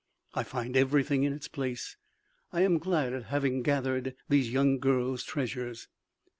[0.33, 1.95] I find everything in its place.
[2.51, 5.89] I am glad of having gathered these young girl's treasures."